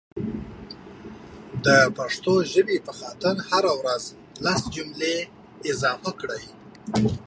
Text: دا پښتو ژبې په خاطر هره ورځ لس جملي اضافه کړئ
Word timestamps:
دا 1.65 1.79
پښتو 1.97 2.33
ژبې 2.53 2.77
په 2.85 2.91
خاطر 2.99 3.35
هره 3.49 3.71
ورځ 3.81 4.03
لس 4.43 4.61
جملي 4.75 5.17
اضافه 5.71 6.11
کړئ 6.19 6.43